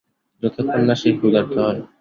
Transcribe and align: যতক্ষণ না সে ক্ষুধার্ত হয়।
যতক্ষণ 0.43 0.81
না 0.87 0.95
সে 1.01 1.09
ক্ষুধার্ত 1.17 1.53
হয়। 1.65 1.81